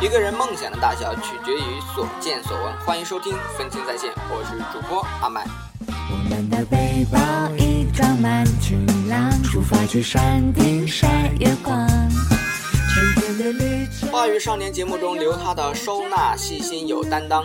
[0.00, 2.72] 一个人梦想的大小取决于所见所闻。
[2.84, 5.44] 欢迎收听分清在线，我是主播阿麦。
[6.10, 7.18] 我们的背包
[7.56, 11.88] 已装满晴朗，出发去山顶晒月光。
[14.12, 17.42] 话语少年节目中，刘涛的收纳、细心、有担当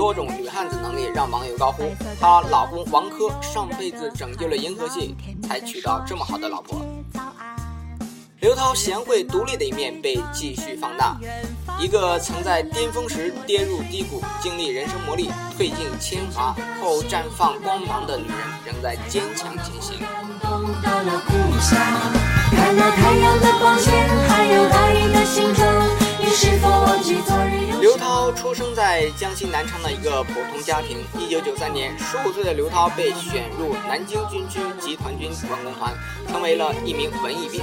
[0.00, 1.82] 多种女汉子能力，让网友高呼：
[2.18, 5.14] 她老公王珂上辈子拯救了银河系，
[5.46, 6.80] 才娶到这么好的老婆。
[8.40, 11.18] 刘涛贤惠独立的一面被继续放大。
[11.78, 19.98] 一个曾在巅峰时跌入低谷，经历人生磨砺，褪尽铅华后绽放光芒的女人，仍在坚强前行。
[28.40, 30.96] 出生在江西南昌的一个普通家庭。
[31.18, 35.92] 一九九三年，十五岁的刘涛被选入南京军区集团军文工团，
[36.26, 37.60] 成为了一名文艺兵。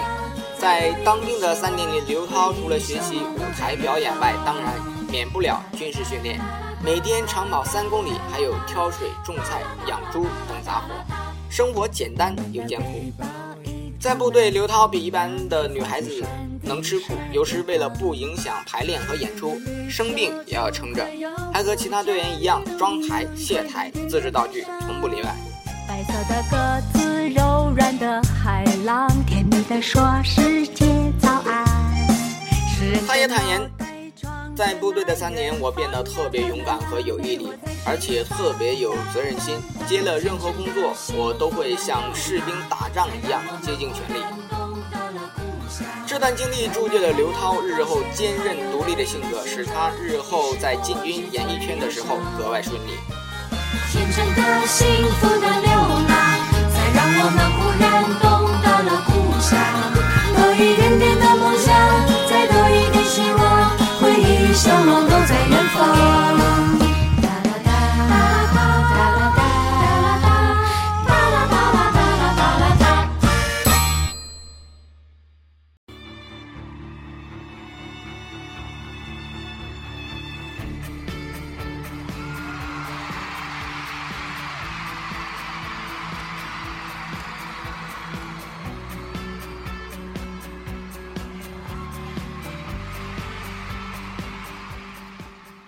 [0.59, 4.75] 在当兵的三年里，刘涛除了学习舞台表演外，当然
[5.09, 6.39] 免不了军事训练。
[6.86, 10.94] 每天长跑三公里，还有挑水、种菜、养猪等杂活，
[11.50, 13.12] 生活简单又艰苦。
[14.00, 16.23] 在部队，刘涛比一般的女孩子
[16.68, 21.08] 能吃苦，有时为了不影响排练和演出，生病也要撑着，
[21.54, 25.34] 还和其他队员一样装台、卸台，自制道具，从不例外。
[25.88, 30.86] 白色的鸽子，柔软的海浪，甜蜜的说世界
[31.20, 31.66] 早安。
[33.08, 33.72] 他也坦言，
[34.56, 37.50] 在部队的三年，我变得特别勇敢和有毅力，
[37.86, 39.56] 而且特别有责任心。
[39.88, 44.22] 接了任何工作，我都会像士兵打仗一样竭尽全力。
[46.18, 52.98] 这段经历铸就了刘涛日后坚韧独立的性格，使他日后在进军演艺圈的时候格外顺利。
[53.92, 54.88] 天真的、幸
[55.22, 56.09] 福的流浪，
[56.74, 57.67] 才让我们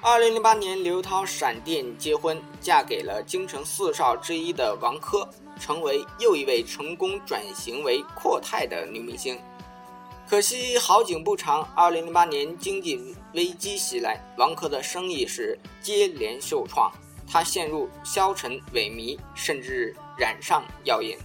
[0.09, 9.39] 二零零八年，刘涛闪电结婚，嫁给了京城四少之一的王珂，成为又一位成功转型为阔太的女明星。
[10.27, 12.99] 可惜好景不长，二零零八年经济
[13.33, 16.91] 危机袭来，王珂的生意是接连受创，
[17.27, 21.15] 她陷入消沉萎靡，甚至染上药瘾。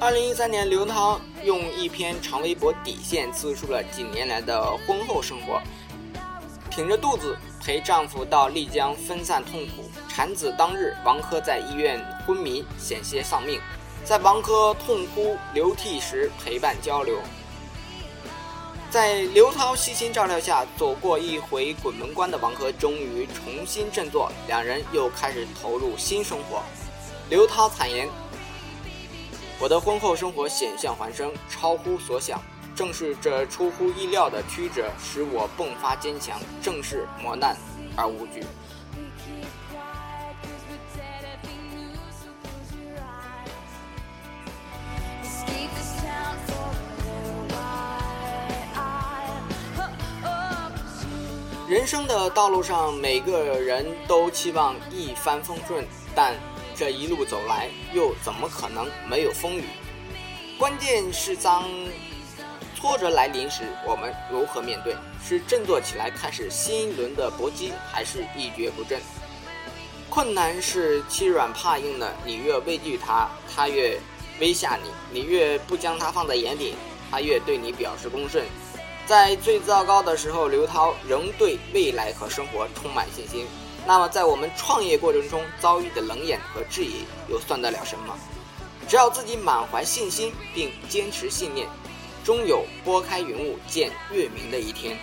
[0.00, 5.60] 二零一三年，刘涛用一篇长微博底线自述了几年来的婚后生活，
[6.70, 9.90] 挺着肚子陪丈夫到丽江分散痛苦。
[10.08, 13.60] 产子当日，王珂在医院昏迷，险些丧命，
[14.04, 17.18] 在王珂痛哭流涕时陪伴交流。
[18.90, 26.62] 在刘涛悉心照料下，走过一回鬼门关的王珂终于重新振作，两人又开始投入新生活。
[27.28, 28.08] 刘涛坦言。
[29.60, 32.40] 我的婚后生活险象环生，超乎所想。
[32.76, 37.56] 正是这出乎意料的曲折，使我迸发坚强，正视磨难
[37.96, 38.44] 而无惧。
[51.68, 56.36] 人生的道路上，每个人都期望一帆风顺，但。
[56.78, 59.64] 这一路走来，又怎么可能没有风雨？
[60.56, 61.68] 关键是当
[62.76, 64.94] 挫折来临时，我们如何面对？
[65.20, 69.00] 是振作起来开始新一轮的搏击，还是一蹶不振？
[70.08, 73.98] 困难是欺软怕硬的，你越畏惧他，他越
[74.38, 76.76] 威吓你；你越不将他放在眼里，
[77.10, 78.46] 他越对你表示恭顺。
[79.04, 83.48] 在最糟糕的时候，刘涛仍对未来和生活充满信心。
[83.88, 88.14] 那么，在我们创业过程中遭遇的冷眼和质疑，又算得了什么？
[88.86, 91.66] 只要自己满怀信心，并坚持信念，
[92.22, 94.94] 终有拨开云雾见月明的一天。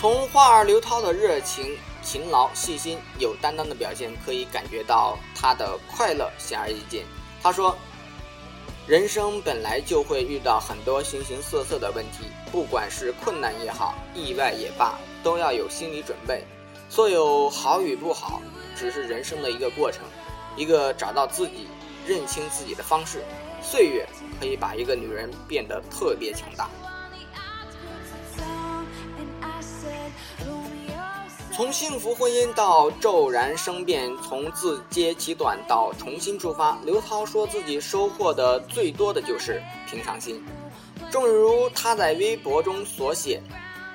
[0.00, 7.06] 从花儿刘涛的热情、勤劳、细心、有担当的表现，可以感觉到她的快乐显而易见。
[7.40, 7.78] 她说
[8.88, 16.42] ：“人生本来就会遇到很多形形色色的问题，不管是困难也好，意外也罢，都要有心理准备。
[16.88, 18.40] 所有好与不好，
[18.74, 20.00] 只是人生的一个过程，
[20.56, 21.68] 一个找到自己、
[22.06, 23.22] 认清自己的方式。
[23.60, 24.08] 岁月
[24.40, 26.70] 可以把一个女人变得特别强大。”
[31.58, 39.60] 从幸福婚姻到骤然生变，从自揭其短到重新出发，刘涛说自己收获的最多的就是
[39.90, 40.40] 平常心。
[41.10, 43.42] 正如他在微博中所写：“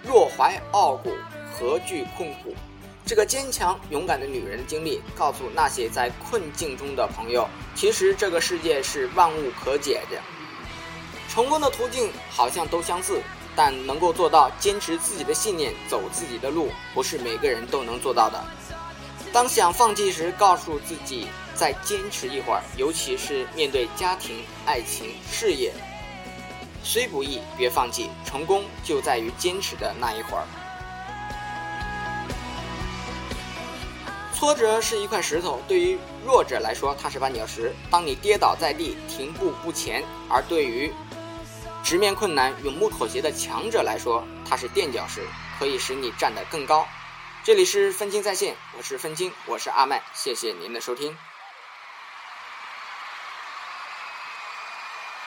[0.03, 1.11] 若怀傲骨，
[1.53, 2.53] 何惧困苦？”
[3.07, 10.17] 这个坚强勇敢的女人的经历，告诉那些在困境中的朋友，其实这个世界是万物可解的。
[11.29, 13.21] 成功的途径好像都相似。
[13.55, 18.43] 但能够做到坚持自己的信念，走自己的路，不是每个人都能做到的。
[19.31, 25.73] 当想放弃时，告诉自己再坚持一会儿，尤其是面对家庭、爱情、事业，
[26.83, 28.09] 虽不易，别放弃。
[28.25, 30.43] 成功就在于坚持的那一会儿。
[34.33, 37.73] 挫折是一块石头，对于弱者来说，它是绊脚石。
[37.89, 40.91] 当你跌倒在地，停步不前；而对于
[41.93, 45.21] 直面困难、永不妥协的强者来说，它是垫脚石，
[45.59, 46.87] 可以使你站得更高。
[47.43, 51.15] 这里是分清在线，我是分清，我是阿麦，谢谢您的收听。